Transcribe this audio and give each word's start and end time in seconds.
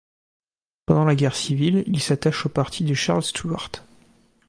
Pendant 0.87 1.05
la 1.05 1.13
guerre 1.13 1.35
civile, 1.35 1.83
il 1.85 1.99
s'attache 2.01 2.47
au 2.47 2.49
parti 2.49 2.83
de 2.83 2.95
Charles 2.95 3.21
Stuart. 3.21 3.69